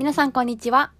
[0.00, 0.92] 皆さんこんにちは。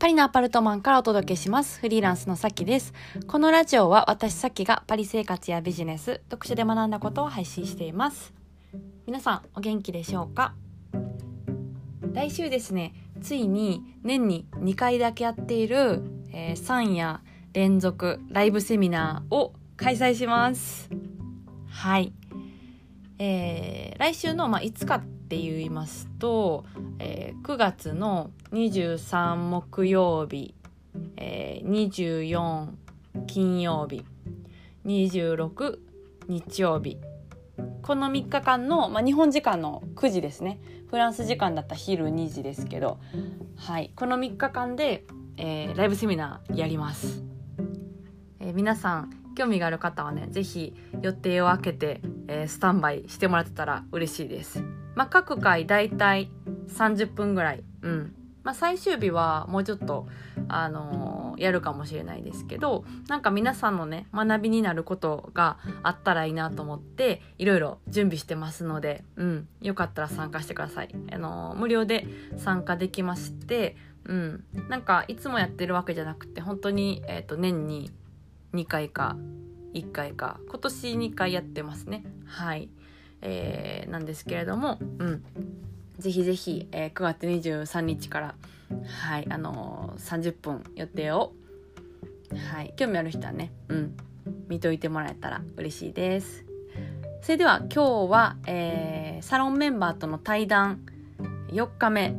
[0.00, 1.78] パリのアパルトマンからお届けします。
[1.78, 2.92] フリーランスのさきです。
[3.28, 8.34] このラジオは私さきがパリ生活やビジネス、読書で学んだことを配信しています。
[9.06, 10.54] 皆さんお元気でしょうか？
[12.12, 16.02] 来週ですね、ついに年に2回だけやっている、
[16.32, 17.20] えー、3夜
[17.52, 20.90] 連続ライブセミナーを開催します。
[21.68, 22.12] はい。
[23.20, 26.64] えー、来週の、まあ、5日って言いますと、
[26.98, 30.54] えー、9月の23木曜日、
[31.18, 32.70] えー、24
[33.26, 34.06] 金曜日
[34.86, 35.78] 26
[36.28, 36.96] 日曜日。
[37.82, 40.60] この3日間の、まあ、日本時間の9時ですね。
[40.88, 42.98] フランス時間だった昼2時ですけど、
[43.56, 45.04] はい、この3日間で、
[45.36, 47.22] えー、ライブセミナーやります、
[48.40, 54.77] えー、皆さん興味がある方はね是非予定を空けて、えー、スタンバイしてもらってたら嬉しいです。
[54.98, 56.28] まあ、各回だいたい
[56.66, 57.62] 30分ぐらい。
[57.82, 58.14] うん。
[58.42, 60.08] まあ、最終日はもうちょっと、
[60.48, 69.48] あのー、やるかもしれないですけど、なんか皆さんのね、学びになることがあったらいいなと思って、いろいろ準備してますので、うん。
[69.60, 70.88] よかったら参加してください。
[71.12, 72.04] あのー、無料で
[72.36, 74.44] 参加できまして、うん。
[74.68, 77.92] なんか、いつもやってるわけじゃなくて、本当に、えっ、ー、と、年に
[78.52, 79.16] 2回か
[79.74, 82.04] 1回か、今年2回やってますね。
[82.26, 82.68] はい。
[83.22, 85.24] えー、なんですけれども、うん。
[85.98, 88.34] ぜひぜひ、えー、9月23日から、
[88.86, 91.32] はい、あのー、30分予定を、
[92.52, 93.96] はい、興味ある人はね、うん、
[94.48, 96.44] 見といてもらえたら嬉しいです。
[97.22, 100.86] それでは今日は、えー、サロンメンバーとの対談
[101.48, 102.14] 4日目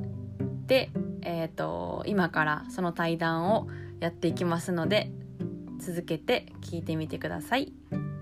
[0.67, 3.67] で、えーと、今からその対談を
[3.99, 5.11] やっていきますので
[5.79, 7.73] 続けて聞いてみてください。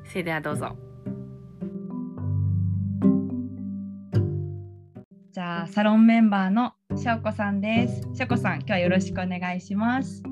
[0.08, 0.87] それではどうぞ。
[5.38, 8.02] じゃあサロンメンバーのしょうこさんです。
[8.16, 10.24] しょうこさん、今日はよろしくお願いします。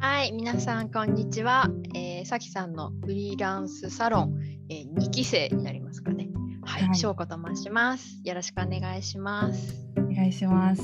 [0.00, 1.68] はい、皆さんこんにちは。
[1.94, 4.34] えー、さきさんのフリーランスサロン、
[4.70, 6.30] えー、2期生になりますかね。
[6.64, 8.20] はい、しょうこと申します。
[8.24, 9.72] よろしくお願いします。
[9.96, 10.82] お願いします。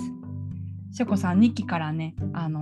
[0.97, 2.59] しょこさん2期からね、あの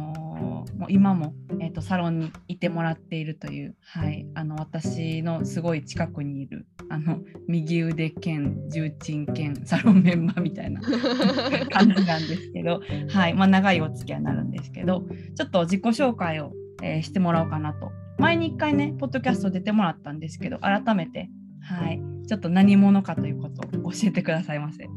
[0.76, 10.80] もう今も、えーと、サロンにいてもらっているという、はい、あの私のすごい近くにいるあの右腕兼重鎮兼サロンメンバーみたいな
[11.70, 15.06] 感じなんですけど、はいまあ、長いお付き合いになるんですけど
[15.36, 16.52] ちょっと自己紹介を、
[16.82, 21.30] えー、してもらおうかなと前に1回ねポッドキャスト出てもらったんですけど改めて、
[21.60, 24.88] はい、ちょっと何者かということを教えてくださいませ。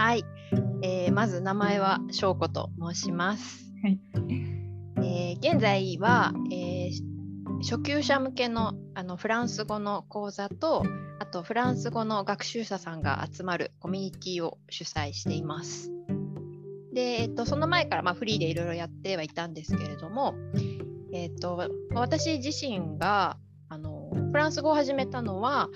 [0.00, 0.24] はい、
[0.80, 3.70] えー、まず名前は翔子と申します。
[3.82, 4.00] はい
[4.96, 10.84] えー、現在は、えー、初級者向けのあのフランス語の講座と
[11.18, 15.92] あとフランス語の学習者さんが集まるコミュニティを主催しています。
[16.94, 20.34] で、えっと、その前から、まあ、フリーでいろいろやってはいたんですけれども、
[21.12, 23.36] えっと、私自身が
[24.14, 25.68] フランス語を始めたのは、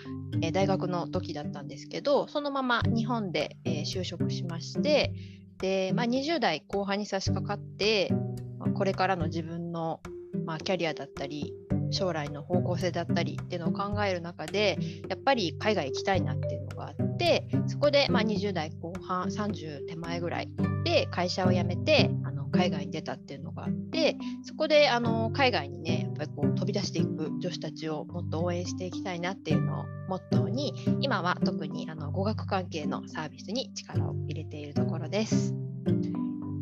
[0.42, 5.12] え、大学の時だったんですけどそのまま日本で、え、就職しまして
[5.58, 8.12] で、まあ、20代後半に差し掛かって、
[8.58, 10.00] ま、これからの自分の、
[10.44, 11.54] まあ、キャリアだったり
[11.90, 14.78] 将来の方向性だったりっていうのを考える中で
[15.08, 20.48] やっぱり海外行きたいなっていうのがあってそこで、ま、20代後半30手前ぐらい
[20.84, 22.10] で会社を辞めて
[22.54, 35.54] 海外に出たっていうのがあってそこであの海外にねやっぱりこう飛び出していく女子たちをもっと応援していきたいなっていうのをモットーに今は特にあの語学関係のサービスに力を入れているところです。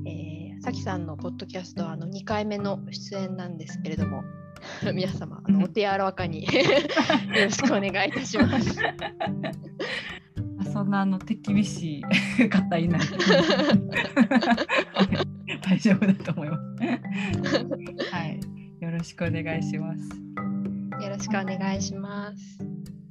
[0.07, 4.25] えー、さきさんのポッドキャストはあの2回目の出演なんですけれども
[4.95, 6.51] 皆様あのお手柔らかに よ
[7.45, 8.79] ろしくお願いいたします。
[10.73, 12.01] そんなあの手厳し
[12.39, 13.01] い方いない
[15.73, 18.13] 大丈夫だと思います。
[18.13, 18.41] はい、
[18.81, 20.03] よろしくお願いします。
[21.03, 22.59] よろしくお願いします。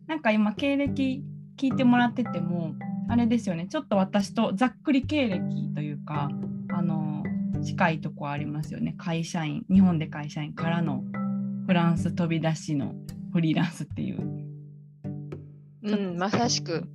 [0.06, 1.24] なんか今経歴
[1.58, 2.76] 聞いてもらってても
[3.10, 6.30] あれですよねちょっと私とざっくり経歴というか
[6.70, 7.24] あの
[7.64, 11.04] 近いとこありますよね会社員日本で会社員からの
[11.66, 12.94] フランス飛び出しの
[13.34, 14.42] フリーランスっていう。
[15.84, 16.88] うん、まさしく、うん、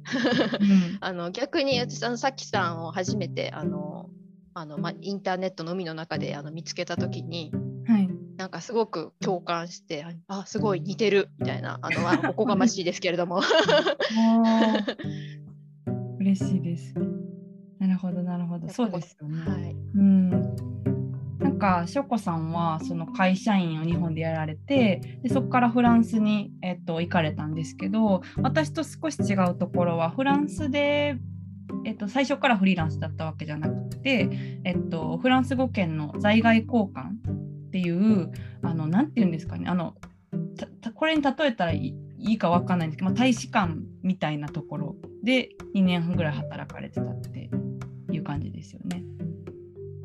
[1.01, 3.96] あの逆に私あのさきさんを初めてあの
[4.57, 7.53] あの、ま、インターネットの海の中であの見つけた時に、
[7.87, 8.09] はい、
[8.39, 13.43] なんかすごく共感してあすごい似てるみたいなあのおこがましいですけれども。
[16.19, 16.95] 嬉しいです。
[17.79, 18.67] なるほどなるほど。
[18.71, 19.43] そうですよね。
[19.43, 20.31] はい、うん。
[21.39, 31.19] なんかしょこさんはその会社員を日本でやられてでそこからフランスに、えっと、行かれたんですけど私と少し違うところはフランスで
[31.85, 34.29] えっと、最初からフリーランスだったわけじゃなくて、
[34.65, 37.03] えっと、フランス語圏の在外交換
[37.69, 38.33] っていう
[38.63, 39.95] あのなんて言うんですかねあの
[40.95, 47.51] これに例えたらいいか分かんないんですけど、まあ、大使館みたいなところで2年半ぐらい働かれてたって
[48.11, 49.03] いう感じですよね。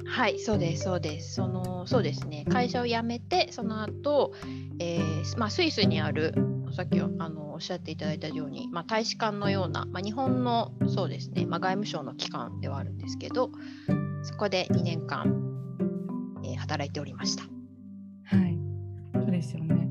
[0.06, 4.34] はいそうですそうですそのそうですね会社を辞めてその後、
[4.80, 6.34] えーまあスイスにある
[6.72, 13.52] さっきあのおっしゃっていただいたように、まあ、大使館のような、まあ、日本のそうですね、まあ、外務省の機関ではあるんですけど
[14.24, 15.26] そこで2年間、
[16.44, 17.44] えー、働いておりました。
[17.44, 17.50] は
[18.48, 18.58] い。
[19.16, 19.90] そうですよね。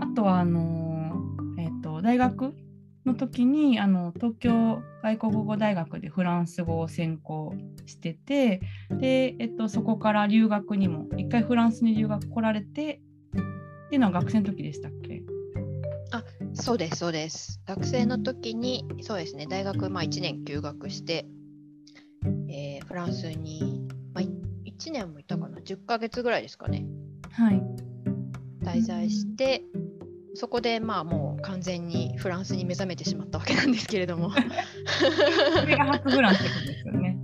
[0.00, 1.12] あとはあの、
[1.58, 2.54] えーと大学
[3.08, 7.54] の時にあの東京外国語大学でフランス語を専攻
[7.86, 8.60] してて
[8.90, 13.00] で、えっと、そこから留学にも一回フランスに留学来られて
[13.86, 15.22] っていうのは学生の時でしたっけ？
[16.60, 17.60] そうですそうです。
[17.66, 21.26] 学生の時にそうですね大学、まあ、1年休学して、
[22.48, 26.84] えー、フランスに、まあ、1年もいたかな？10ヶ月ぐらいですかね。
[27.30, 27.62] はい。
[28.64, 29.62] 滞在して、
[30.34, 34.30] そこでまあもう完全にフランスに目覚めてしまったわけなんですけれども。
[34.30, 36.48] それが初フランスで
[36.82, 37.18] すよね。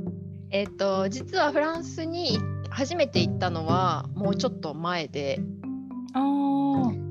[0.50, 2.38] えっと実はフランスに
[2.70, 5.40] 初めて行ったのはもうちょっと前で。
[6.14, 7.07] あい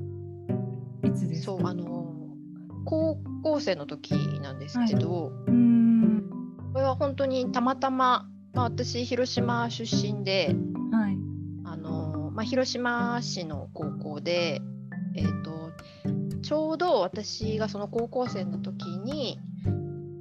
[1.18, 2.14] つですそうあの
[2.84, 6.24] 高校生の時なんですけど、はい、うん。
[6.72, 10.54] これは本当にたまたま、まあ、私広島出身で、
[10.92, 11.18] はい。
[11.64, 14.62] あのまあ、広島市の高校で
[15.18, 15.72] えーと、
[16.42, 19.40] ちょうど私がその高校生の時に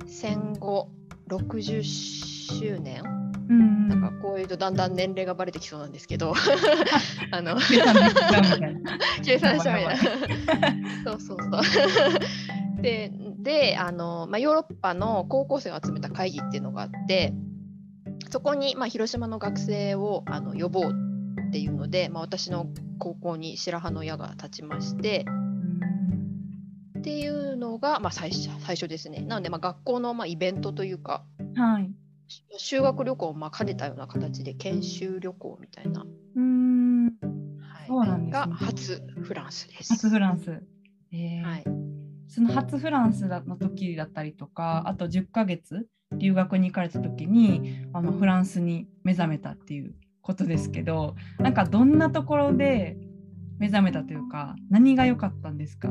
[0.07, 0.89] 戦後
[1.29, 3.03] 60周年、
[3.49, 6.33] うん、なんかこういうとだんだん年齢がバレてきそうなんですけど。
[7.31, 7.57] あの。
[9.23, 9.95] 計算みたいな。
[11.05, 12.81] そうそうそう。
[12.81, 17.33] でであの、まあ、ヨーロッパの高校生を集めた会議っていうのがあって
[18.29, 20.91] そこに、まあ、広島の学生をあの呼ぼう
[21.47, 22.67] っていうので、まあ、私の
[22.99, 25.25] 高校に白羽の矢が立ちまして、
[26.97, 29.21] っていうのが、まあ、最初最初ですね。
[29.21, 31.23] なので、まあ、学校のまあイベントというか、
[31.55, 31.89] はい、
[32.57, 36.05] 修学旅行をまあ兼ねたような形で研修旅行みたいな。
[36.35, 39.93] うんはい、そうなんです、ね、が初フランスです。
[39.93, 40.61] 初フランス。
[41.11, 41.63] えー、はい、
[42.27, 52.97] その初フランスの時だったりとか、あと10ヶ月留学に行かれた時にあのフランスに目覚めたっていうことですけどなんかどんなところで
[53.59, 55.89] 目覚めたというか何が良かったんですか？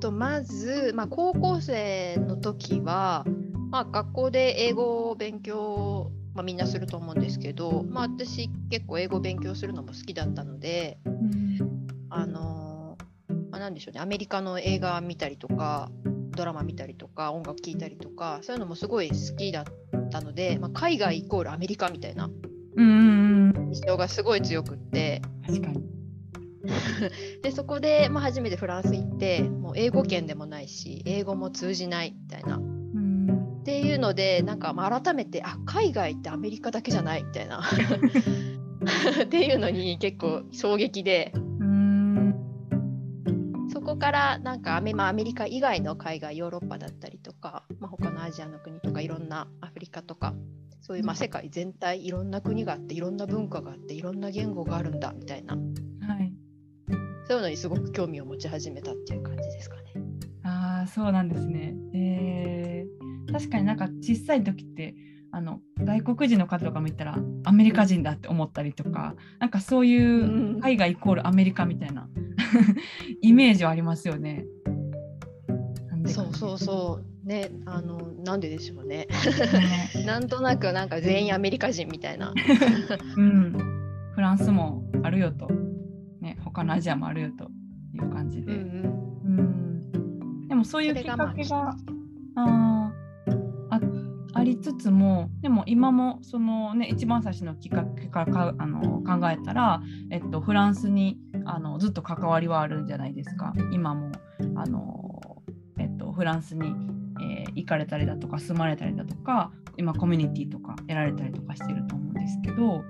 [0.00, 3.24] とまず、まあ、高校生の時は、
[3.70, 12.96] まあ、学校で英語を勉強、まあ、みんなすると思うんですけど、まあ、私結構英語勉強するのも好きだったので、うん、あの、
[13.50, 15.90] まあ、なんでしょうねアメリカの映画見たりとか
[16.30, 22.30] ドラマ見たりとか音楽聴いたりとかそういうのもすごい好きだったので、まあ、海外イコールアメリカみたいな
[22.78, 25.22] 印象がすごい強くって。
[25.46, 25.82] 確かに
[27.42, 32.75] でそこで、まあ、初めてフランス行ってもう英語圏でもないし英語も通じないみたいな。
[33.66, 37.62] っていうのでなんかまあ改めてあ海外ってアメリカだけじゃないみたいな。
[39.24, 41.32] っていうのに結構衝撃で。
[43.86, 50.34] こからなんかアメ,、まあ、アメリカ以外の海外ヨーロッパだったりとか、まあ、他のアジアの国とかいろんなアフリカとか
[50.80, 55.60] そういうまあ世界全体いろんな国があっていろんな文化があっていろんな言語があるんだみたいな、は
[56.20, 56.32] い、
[57.28, 59.82] そういうのにすごく興味を持ち始めたっていう感じですかね。
[60.42, 61.74] ああそうなんですね。
[61.94, 64.94] えー、確かになんか小さい時って
[65.32, 72.08] あの外国人の方とかもったらアメリカ人だって思ったりとかなんかそういう海外イコールアメリカみたいな
[73.20, 74.46] イメージはありますよね。
[76.06, 77.28] そうそうそう。
[77.28, 79.08] ねあのなんででしょうね。
[80.06, 82.32] なんとなくなんか全員アメリカ人みたいな。
[83.16, 83.52] うん、
[84.14, 85.48] フランスもあるよと、
[86.20, 87.50] ね、他のアジアもあるよと
[87.92, 88.54] いう感じで。
[88.54, 88.60] うん、
[89.24, 89.40] うん。
[89.40, 91.76] うん、でもそういうきっかけが
[92.36, 92.75] あ
[94.46, 103.52] りつつもでも今もその、ね、一番最初のきっかけからあの考えたら、えっと、フランスにあのずっと関わりはあるんじゃないですか。
[103.72, 104.12] 今も
[104.56, 105.42] あの、
[105.78, 106.74] えっと、フランスに、
[107.20, 112.84] えー、行かれたりだとか住まれたりだとか今コミュニティとかやられたりとかしてると思うんですけど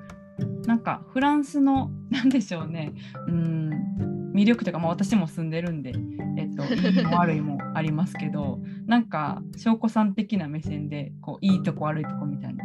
[0.67, 2.93] なんかフランスの何でしょうね。
[3.29, 4.16] うん。
[4.37, 5.95] 魅力というか、まあ、私も住んでるんで、
[6.37, 12.65] えっと、 いいも悪いもありますけどなんか翔子さん的な目線でこういいとこ悪いとこみたいな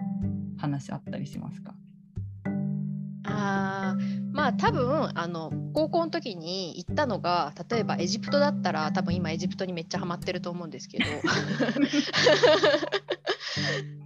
[0.58, 1.74] 話あったりしますか？
[3.24, 3.96] あ
[4.32, 11.06] まあ多分あの高校の時に行ったのが例えばエジプトだったら多分今エジプトにめっちゃハマってると思うんですけど。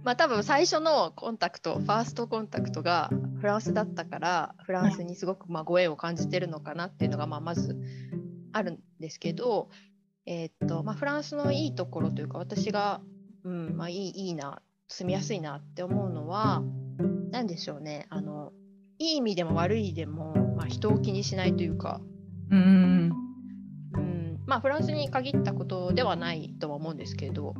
[0.02, 7.76] まあ多分最初のコンタクトファーストコンタクトがフランスだったからフランスにすごくまあご縁を感じてるのかなっていうのがまあまず
[8.52, 9.68] あるんですけど、
[10.24, 13.00] えー、っとまあ、フランスのいいところというか私が、
[13.44, 16.62] うんまあ、いいいいな住みやすいなって思うのは
[17.30, 18.06] 何でしょうね。
[18.08, 18.52] あの
[18.98, 22.00] いい意味でも悪い意味でも、まあ、人を気にしないというか、
[22.50, 23.12] うん、
[23.94, 27.54] うん、まあフランスに限ったことではないとは思うんですけど、は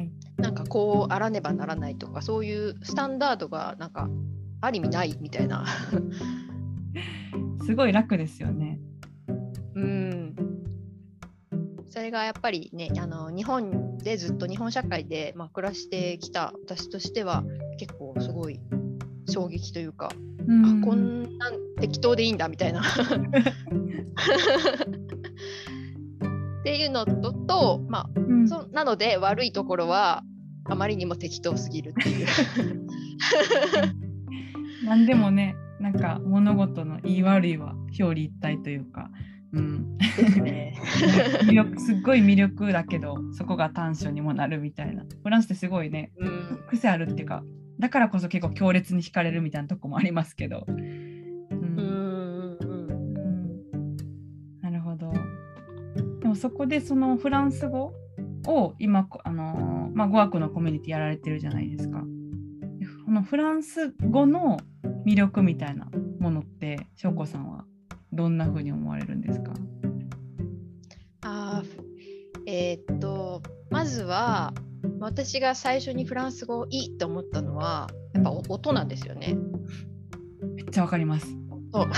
[0.00, 4.08] い、なんかこうあらねばならないとかそういうスタンダードがなんか
[4.60, 5.66] ある意味ないみたいな。
[7.64, 8.80] すごい楽ですよね。
[9.74, 10.34] うん。
[11.88, 17.44] それがやっぱりねあの日本でずっと日本社会で、まあ、暮らしてきた私としては
[17.78, 18.60] 結構すごい
[19.32, 20.10] 衝撃というか、
[20.46, 22.82] うん、あこんな適当でいいんだみたいな。
[22.82, 22.84] っ
[26.64, 30.22] ていうのとと、まあ、うん、そなので悪いところは
[30.64, 32.26] あまりにも適当すぎるっていう。
[34.84, 39.10] 何でもねなんか物事の言い悪いは表裏一体というか、
[39.52, 45.04] うん、 魅力すっごい魅力だけどそこが短所にもなるみたいな。
[45.22, 47.42] フランスってすごいね、うん、癖あるっていうか
[47.82, 50.64] だからこそ結構強烈に惹かれるみたいなとこもありますけど。
[50.68, 52.56] うん、
[54.60, 55.12] なるほど。
[56.20, 57.92] でもそこでそのフランス語
[58.46, 62.04] を今あの、まあ、語学のコミュニティやられてるじゃないですか。
[63.04, 64.58] このフランス語の
[65.04, 65.88] 魅力みたいな
[66.20, 67.64] ものって翔子さんは
[68.12, 69.54] どんなふうに思われるんですか？
[71.22, 71.64] あ
[72.46, 74.54] えー、っとまずは
[75.00, 79.36] 私が最初にフランス語いいと思ったのはやっぱ音なんですよね。
[80.54, 81.26] めっちゃわかります。
[81.72, 81.88] 音わ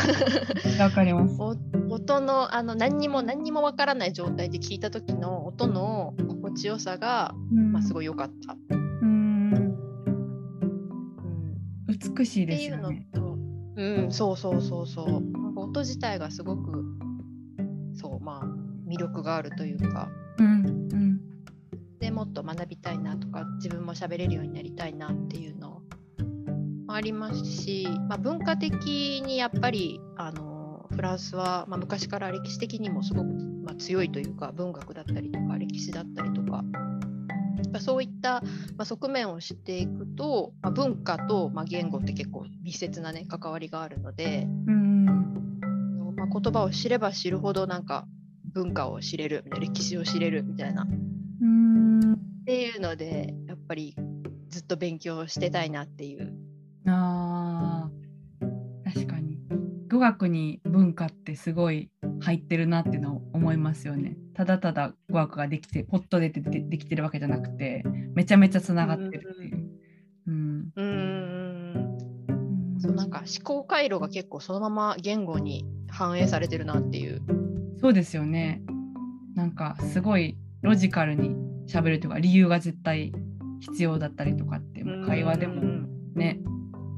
[0.90, 1.36] かります。
[1.90, 8.56] 音のあの何にも何にもわからない状態で聞いた時の音の心地よさが、うん、まあ、すごい良かった。
[8.70, 9.76] うん、
[12.16, 13.06] 美しいですよね。
[13.08, 13.38] っていうのと、
[13.76, 15.22] うん、そうそうそうそう。
[15.56, 16.84] 音自体がすごく
[17.94, 18.46] そうまあ
[18.88, 20.08] 魅力があるというか。
[20.38, 21.03] うんうんで
[22.14, 25.82] もっと学びたいなとか自分も喋れるようになりたいなっていうの
[26.86, 33.26] もありますし、まあ、文化的にやっぱりあのフランスは、まあ、昔から歴史的にもすごく、
[33.64, 36.62] まあ、強いというか文学だったりとか歴史だったりとか
[37.80, 38.42] そういった、
[38.76, 45.04] まあ、側面を知っていくと、まあ、文化と、まあ、言語って結構密接な、ね、関わりがあるので、うん。
[46.16, 48.06] まあ、言葉を知れば知るほどなんか
[48.52, 50.86] 文化を知れる歴史を知れるみたいな
[52.54, 53.96] っていうのでやっぱり
[54.48, 56.32] ずっと勉強してたいなっていう。
[56.86, 57.90] あ
[58.84, 59.38] 確かに
[59.90, 64.16] 語学に文化ってすごい入ってるなっていうのを思いますよね。
[64.34, 67.82] ただただ語学ができてポッと出てでできてるわけじゃなくて
[68.14, 69.68] めちゃめちゃつながってるっていう。
[70.28, 71.98] うんうん
[72.78, 77.20] そうなんか思考回路が結構そのまま言語に反映されてるなっていう。
[77.80, 78.62] そうですよね。
[79.34, 83.12] なんかすごいロジカルに喋るとか理由が絶対
[83.60, 85.62] 必要だったりとかってもう会話でも
[86.14, 86.40] ね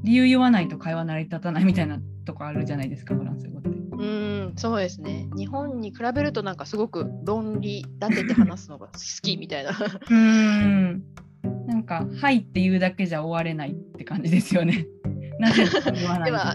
[0.03, 3.69] 理由言わないと会話成り立たないみたいなとこあるじゃないですかフランス語って。
[3.69, 8.93] うんそうですね日本に比べるとなんかすごく論理立てて話すのが好
[9.23, 9.71] きみたいな。
[10.09, 11.03] うん
[11.67, 14.85] なんか「はい」って言うだけじゃ終われないって感じですよね。
[15.39, 15.65] なぜ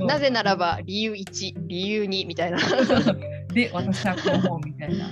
[0.07, 2.59] なぜならば理由1理由2みたいな。
[3.53, 5.11] で私はこう思うみたいな。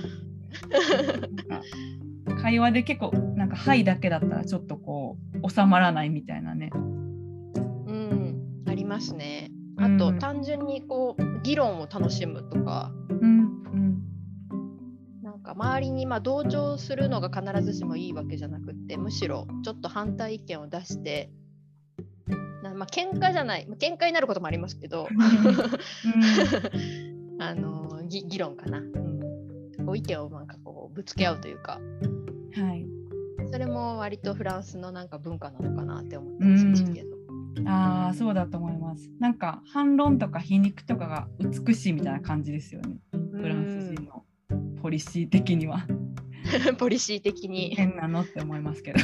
[2.41, 6.69] 会話で結構なんか「はい」だけだったらちょっとこう収まらないみたいなね。
[6.73, 9.51] うんありますね。
[9.77, 13.51] あと、うん、単純にこう議論を楽しむとか、うん
[15.41, 21.31] か周りにま同情するのが必ずしもいいわけじゃなくってむしろちょっと反対意見を出して
[22.63, 25.07] なまあ喧嘩じゃない喧嘩になることもありますけど、
[27.39, 29.19] あの議論かな、うん、
[29.85, 31.79] こう意見をなんかこうぶつけ合うというか、
[32.53, 32.85] はい、
[33.51, 37.21] それも割とフランスのなんか文化なのかなって思ったりしますけど。
[37.65, 39.11] ああそうだと思います。
[39.19, 42.97] なんか反論とか皮肉とかが美しいみたいな感じですよね。
[43.11, 44.23] フランス人の
[44.81, 45.85] ポリシー的には。
[46.79, 47.75] ポリシー的に。
[47.75, 48.99] 変なのって思いますけど。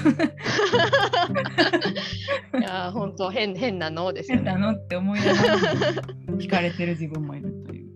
[2.58, 4.52] いや本当変変なのですよね。
[4.52, 5.40] 変なのって思いながら
[6.38, 7.88] 惹かれてる自分もいるという。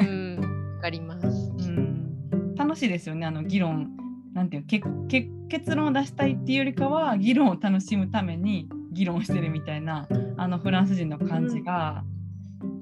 [0.00, 0.40] うん
[0.76, 1.26] わかります。
[1.26, 1.30] う
[1.70, 4.05] ん楽しいですよねあの議論
[4.36, 12.04] なんていうけけ結論を出したいっていうよりかは議論を楽しむために議論してるみたいなあのフランス人の感じが、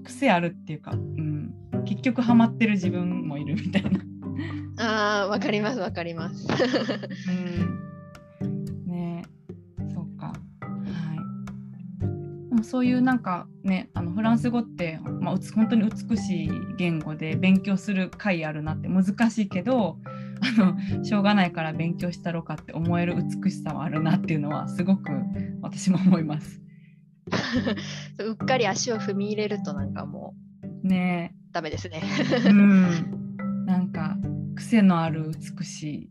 [0.03, 4.01] 癖あるっていうか、うん、結局ハマってる自分もいるみたいな。
[5.23, 6.49] あわかりますわかります。
[8.43, 9.23] うん、ね
[9.95, 10.27] そうか。
[10.27, 10.35] はい。
[12.49, 19.99] でもそういうなんかねあのフランス語って、まあ、本当に美しい言語で勉強する回あるなって難しいけど
[20.59, 25.11] あのしょうがないから勉強したろかって思える美しさはあるなっていうのはすごく
[25.63, 26.61] 私も思います。
[28.19, 30.35] うっかり足を踏み入れるとなんかも
[30.85, 31.35] うね。
[31.53, 32.03] ダメですね。
[32.47, 34.17] うん、 なんか
[34.55, 36.11] 癖のある美しい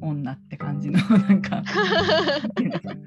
[0.00, 1.62] 女って感じのなんか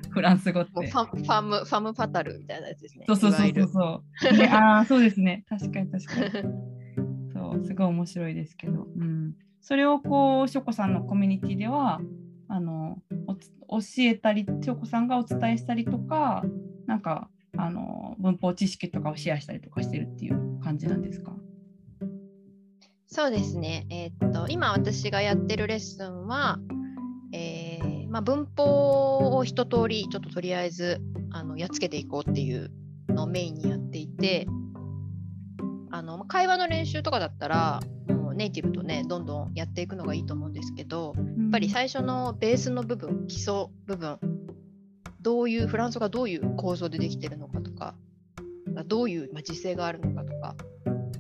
[0.10, 0.88] フランス語って。
[0.90, 3.06] ファファムファムファタルみたいなやつですね。
[3.08, 4.38] そうそうそうそう。
[4.38, 5.46] でああそうですね。
[5.50, 6.70] 確かに確かに。
[7.34, 12.00] そうすごい面白いですけど、うん、それをこうしょこさんのコミュニティでは
[12.48, 12.98] あの
[13.70, 16.44] 教えたりしょこさんがお伝えしたりとか
[16.88, 21.34] なんかあの文法知識とかをシェアしたりとかしてるっていう感じなんですか？
[23.12, 26.60] そうですね、えー、っと今私がやってるレッスンは、
[27.34, 31.02] えー、まあ、文法を一通りちょっととりあえず
[31.32, 32.72] あのやっつけていこうっていう
[33.10, 34.48] のをメインにやっていて
[35.92, 44.18] あの会話の練習とかだったらもうネイティブとねどんどんやっていくのがいいと思うんですけどやっぱり最初のベースの部分基礎部分
[45.20, 47.96] どういうフランスがどういう構造でできてるのかとか
[48.86, 50.56] どういう、まあ、時勢があるのかとか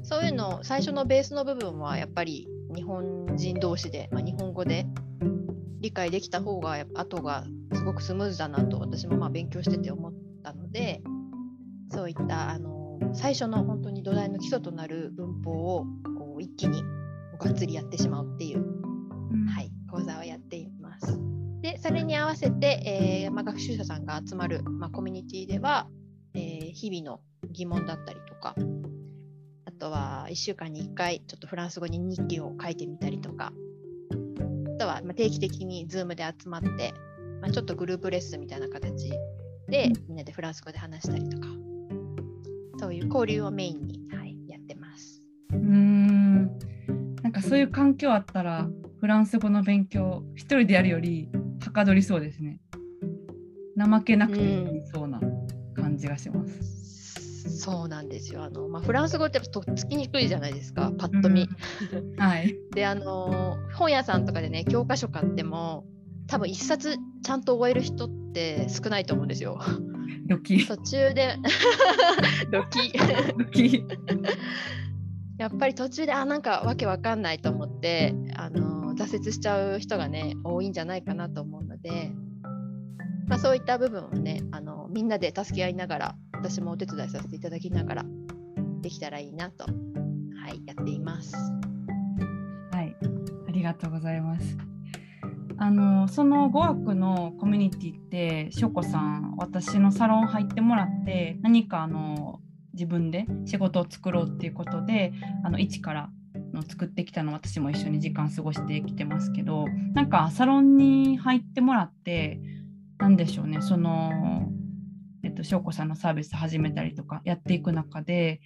[0.01, 4.85] そういうの最初のベースの部分はやっぱり日本人同士で、まあ、日本語で
[5.81, 11.01] 理解できた方が後がすごくスムーズだなと私もまあ勉強してて思ったので
[11.91, 15.85] そういったあの最初の本当に土台の基礎となる文法を
[16.17, 16.81] こう一気に
[17.39, 21.19] がっつりやってしまうっていう、うん、はい、講座をやっています。
[21.61, 25.87] でそれに合わせて、えーまあ、学習者さんが集まる、まあ、コミュニティでは、
[26.33, 28.55] えー、日々の疑問だったりとか
[29.79, 33.53] とは1週間に1回ちょっとフランス語に日記を書いてみたりとか
[34.75, 36.93] あとはま定期的に Zoom で集まって、
[37.41, 39.09] まあ、ちょっとグループレッスンみたいな形
[39.67, 41.47] でみんなでフランス語で話したりとか
[42.79, 45.21] そういう交流をメインに、はい、やってます。
[45.51, 45.98] うん
[47.49, 48.67] そういう環境あったら
[48.99, 51.29] フランス語の勉強一人でやるより
[51.65, 52.59] はかどりそうですね。
[53.75, 55.19] 怠けなくていいそうな
[55.73, 57.59] 感じがします。
[57.59, 61.49] そうなんですよあの、まあ、フランス語ってとっつきにくいじゃないですかパッと見。
[61.91, 65.85] うん、はい、であの本屋さんとかでね教科書買っても
[66.27, 69.59] 多分一冊ちゃんと覚える人って少ないと思うんですよ。
[70.27, 71.35] ドキ途中で
[72.51, 72.93] ドキ
[73.35, 73.83] ドキ
[75.39, 82.11] やっぱり途中であなんかわけわかんないと思ってあの挫折しちゃう人がね多いんじゃないかなと思うので、
[83.25, 88.05] まあ、そういった部分をねあのみんなで助け合いながら私もお手伝いさせていただきながら
[88.81, 89.69] できたらいいなと、は
[90.49, 91.33] い、やっています。
[92.71, 92.95] はい、
[93.47, 94.57] ありがとうございます。
[95.57, 102.39] あのその語学のコミュニティってしょこさん私のサロン入ってもらって何かあの
[102.79, 105.11] 自分で仕事を作ろうっていうことで
[105.43, 106.09] あの一から
[106.53, 112.39] の作ってきたの私も一緒に時間過ごしてきてますけどなんかサロンに入ってもらって
[112.97, 114.49] 何でしょうねその
[115.21, 118.39] えっと、翔子さんのサービス始めたりとかやっていく中で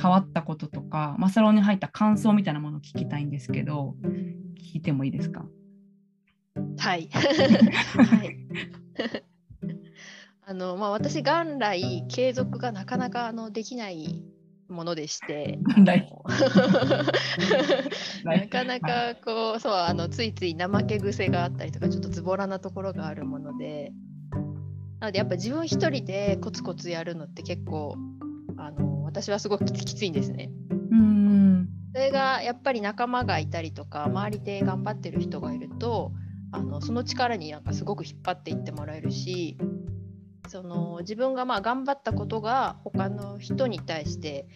[0.00, 3.94] 変わったこととか、マサロンに入った感想みたいなものを聞きたいんですけど、
[4.58, 5.44] 聞いてもいいですか？
[6.78, 7.10] はい。
[7.12, 8.36] はい、
[10.46, 14.22] あのまあ、私、元来、継続がなかなかあのできない
[14.68, 15.58] ものでして、
[18.24, 23.92] なかなかこう、そうあのついつい怠け癖があったりとか、ちょっとズボラなところがあるもので、
[25.00, 27.96] なのでやっぱ自分一人でコツコツやるのって結構
[28.58, 30.50] あの私はすごくきついんですね。
[30.90, 31.68] うん。
[31.94, 36.12] それがやっぱり仲間がいたりとか周りで頑張ってる人がいると
[36.52, 39.56] あのその力になんかすごく引っ張っていってもらえるし
[40.54, 44.46] その自分がまあ頑張ったことが他の人に対して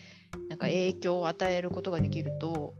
[0.49, 2.77] なんか影響を与えることができると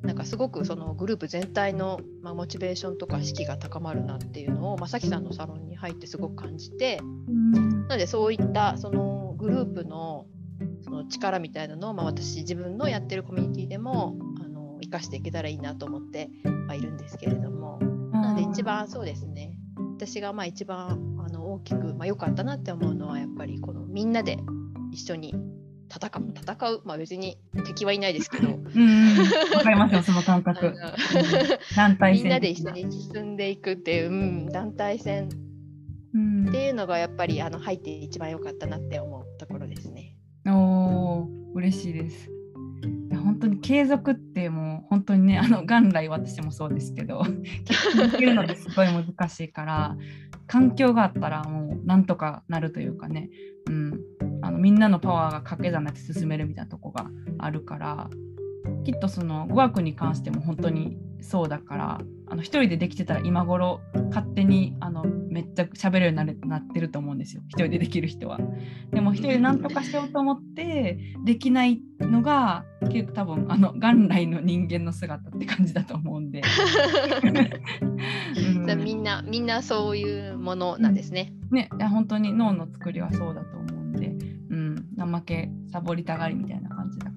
[0.00, 10.24] なんかすごくそのグループ全体の、まあ、モチベーションとか士気が高まるなっていうのを、まさきさんのサロンに入ってすごく感じて、うん、なのでそういったそのグループの
[10.82, 16.30] その力みたいなのを、まあ、私自分のやってるコミュニティでもあの生かしていけたらいいなと思って
[16.66, 19.58] はいるんですけれども、うん、なので一番そうですね。
[19.96, 21.13] 私がまあ一番あ
[21.44, 24.38] の大きく、まあ、良かったなって思うのはやっぱりこのみんなで
[24.92, 25.34] 一緒に
[25.94, 28.48] 戦う戦う、まあ、別に敵はいないですけど。
[28.48, 28.54] わ
[29.62, 30.74] かりますよ、その感覚。
[31.76, 32.24] 団体戦。
[32.24, 35.28] みんなで一緒に進んでいくっていう、うん、団体戦っ
[36.52, 40.16] ていうのがやっぱりあの入って一番良かったなって思うところですね。
[40.46, 42.33] お嬉しいです。
[43.24, 47.24] 本当に継続ってもう本当にねあの元来私もそうですけど
[47.96, 49.96] 続けるのってすごい難しいから
[50.46, 53.30] 環境があったらもうなんとかなるというかね、
[53.68, 54.00] うん、
[54.42, 57.06] あのみんなのパワーが掛け算になって進めるみたいなとこが
[57.38, 58.10] あるから
[58.84, 67.42] きっとその語学に関しても本当にそうだからあの一人でできてたら今頃勝手にあのめっちゃ喋れるようになってると思うんですよ。
[67.48, 68.38] 一人でできる人は。
[68.92, 76.42] でも一人で何とかしようと思ってできないのが結構多分あの元来の人間の姿って感じだと思うんで。
[78.36, 81.32] うん、みんなみんなそういうものなんですね。
[81.50, 81.70] ね。
[81.90, 84.14] 本当に脳の作りはそうだと思うんで、
[84.50, 87.10] うん、怠けサボりたがりみたいな感じだ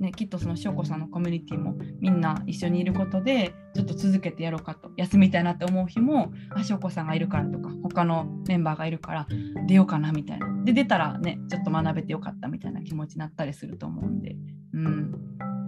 [0.00, 9.26] ね、きっとその翔子さんのコミュニティもみんな一緒にいることでちょっと続けてやろうかと休みたいなって思う日もあ翔子さんがいるからとか他のメンバーがいるから
[9.66, 10.46] 出ようかなみたいな。
[10.64, 14.36] で出たらねちょっと学べてよかったみたいな気持ちになったりすると思うんで、
[14.74, 15.12] うん、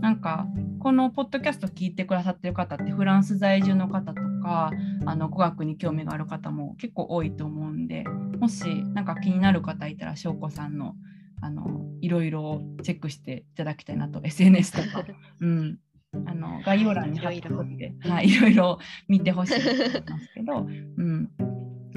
[0.01, 0.47] なんか
[0.81, 4.73] このポッドキャスト聞いてくださってる方ってフランス在住の方とか
[5.07, 8.05] あの語学に興味がある方も結構多いと思うんで
[8.39, 8.65] もし
[8.95, 10.95] 何か気になる方いたら翔子さんの
[11.41, 15.05] あのいろいろチェックしていただきたいなと SNS とか、
[15.41, 15.79] うん、
[16.27, 18.79] あの概要欄に貼っておいて、はい、いろいろ。
[19.09, 21.31] 見てほしいと思いますけど、うん、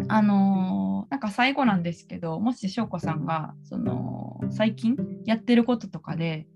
[0.07, 6.47] あのなんか最後なんですけどもし翔子さんがその最近やってることとかで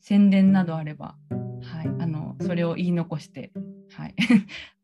[0.00, 1.16] 宣伝などあれば、
[1.62, 3.52] はい、あのそれを言い残して、
[3.92, 4.14] はい、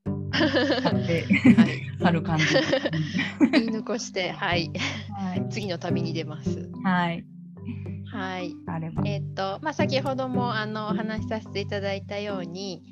[2.01, 2.45] 去る感じ。
[3.53, 4.71] 言い残して、はい、
[5.17, 6.71] はい、次の旅に出ます。
[6.85, 7.25] はい。
[8.11, 8.55] はい。
[8.67, 9.03] あれば。
[9.05, 12.83] えっ、ー、と、まあ、先ほどもあのお話しさせていただいたように、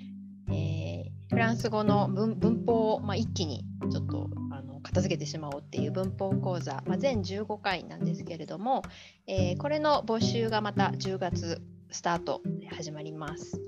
[0.50, 8.82] えー、フランス語の文文法を、まあ、一気にちょっとあの片付けてしまおうっていう文法講座、まあ、全15回なんですけれども、
[9.26, 13.60] えー、これの募集がまた10月スタートで始まります。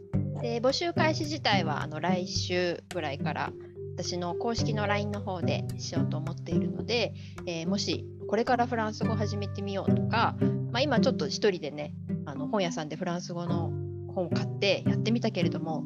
[0.42, 3.52] で募集開始自体はあの来週ぐらいから
[3.96, 7.14] 私の公式の LINE の方でしようと思っているので、
[7.46, 10.36] えー、もしこれからフランス語を始めてみようとか、
[10.72, 13.70] まあ、今ちょっと一人でねあの本屋さんでフランス語の
[14.14, 15.84] 本を買ってやってみたけれども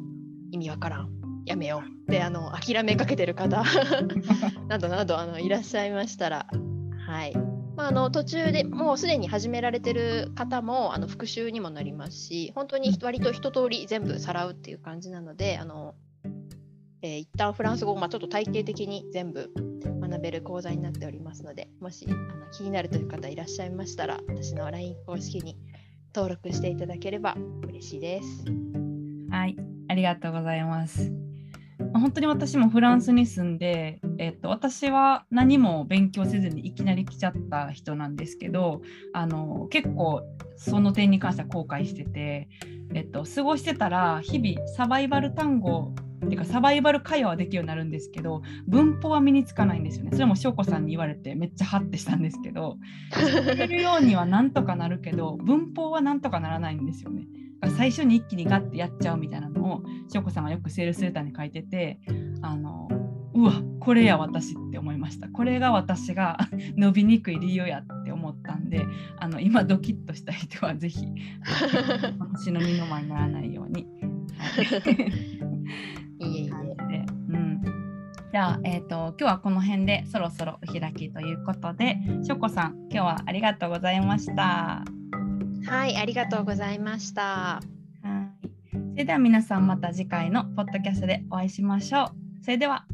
[0.51, 1.21] 意味わからん。
[1.45, 2.11] やめよう。
[2.11, 3.63] であの諦めかけてる方
[4.67, 6.47] などなどあのいらっしゃいましたら。
[7.07, 7.33] はい。
[7.75, 15.95] まあ、あの途中でもうすでに始められてる方もあの復習にもなりますし本当に割と一通り全部さらうっていう感じなのであの
[17.01, 19.49] えー、一旦フランス語を、まあ、ちょっと体系的に全部
[20.11, 25.57] 学べる講座になっておりますのでもしあの気になるという方いらっしゃいましたら私の LINE 公式に
[26.13, 28.45] 登録していただければ嬉しいです。
[29.29, 29.55] はい
[29.87, 31.11] ありがとうございます。
[31.93, 38.81] 本当に私もフランスに住んで、えっと、私は何も勉強せずにいきなり来ちゃった人なんですけど
[39.13, 40.21] あの結構
[40.57, 42.47] その点に関しては後悔してて、
[42.93, 45.93] えっと、過ごしてたら日々サバイバル単語
[46.29, 50.11] てかサバイバル会話はできるようになるんですけど文法は身につかないんですよね。
[50.13, 52.77] それも翔子さんに言われてめっちゃハッてしたんですけど
[53.11, 57.27] 喋るようにはなんとかなるけど文法はなんとかならないんですよね。
[57.77, 61.99] 最初に一気にガッてやっちゃうみたいなのを翔子さんがよくセールスレターに書いてて
[62.41, 62.89] あの
[63.33, 65.27] うわこれや私って思いました。
[65.29, 66.37] これが私が
[66.77, 68.85] 伸びにくい理由やって思ったんで
[69.19, 71.07] あの今ドキッとした人は是非
[72.33, 73.81] 私の身の前にならないように。
[73.81, 75.30] い
[76.21, 77.05] えいえ。
[77.29, 77.61] うん、
[78.31, 84.83] じゃあ、えーと、今日はこの辺でそろそろお開きということで、しょこさん、今日はありがとうございました。
[85.65, 87.23] はい、ありがとうございました。
[87.23, 87.61] は
[88.43, 88.47] い。
[88.71, 92.43] それでは皆さんまた次回のポッドキャストでお会いしましょう。
[92.43, 92.85] それでは。